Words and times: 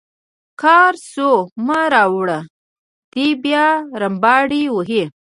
کارسو 0.61 1.31
مه 1.65 1.79
راوړه 1.93 2.39
دی 3.13 3.27
بیا 3.43 3.67
رمباړې 4.01 4.63
وهي. 4.75 5.03